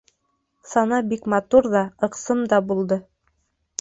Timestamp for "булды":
2.73-2.99